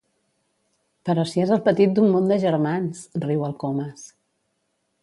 Però 1.09 1.25
si 1.33 1.43
és 1.43 1.53
el 1.57 1.61
petit 1.67 1.93
d'un 1.99 2.09
munt 2.15 2.33
de 2.33 2.41
germans! 2.47 3.05
—riu 3.23 3.47
el 3.51 3.57
Comas. 3.67 4.13